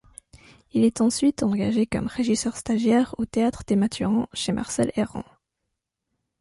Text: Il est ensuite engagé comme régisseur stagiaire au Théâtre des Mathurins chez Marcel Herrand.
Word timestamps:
Il 0.73 0.83
est 0.83 0.99
ensuite 0.99 1.43
engagé 1.43 1.85
comme 1.85 2.07
régisseur 2.07 2.57
stagiaire 2.57 3.13
au 3.19 3.25
Théâtre 3.27 3.61
des 3.67 3.75
Mathurins 3.75 4.25
chez 4.33 4.51
Marcel 4.51 4.91
Herrand. 4.95 5.25